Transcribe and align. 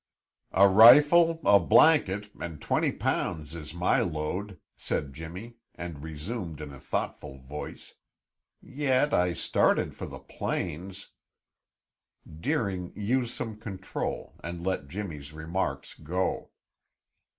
"A 0.53 0.67
rifle, 0.67 1.39
a 1.45 1.59
blanket, 1.59 2.31
and 2.33 2.59
twenty 2.59 2.91
pounds 2.91 3.53
is 3.53 3.71
my 3.71 3.99
load," 4.01 4.59
said 4.75 5.13
Jimmy 5.13 5.57
and 5.75 6.01
resumed 6.01 6.59
in 6.59 6.73
a 6.73 6.79
thoughtful 6.79 7.37
voice: 7.37 7.93
"Yet 8.63 9.13
I 9.13 9.33
started 9.33 9.93
for 9.95 10.07
the 10.07 10.17
plains" 10.17 11.09
Deering 12.41 12.91
used 12.95 13.35
some 13.35 13.57
control 13.57 14.33
and 14.43 14.65
let 14.65 14.87
Jimmy's 14.87 15.33
remark 15.33 15.85
go. 16.01 16.49